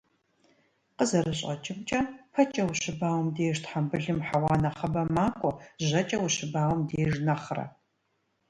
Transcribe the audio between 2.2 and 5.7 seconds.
пэкӀэ ущыбауэм деж тхьэмбылым хьэуа нэхъыбэ макӀуэ,